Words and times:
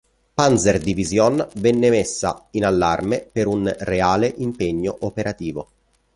Panzer-Division 0.33 1.47
venne 1.57 1.91
messe 1.91 2.33
in 2.53 2.65
allarme 2.65 3.19
per 3.31 3.45
un 3.45 3.71
reale 3.81 4.33
impegno 4.37 4.97
operativo. 5.01 5.67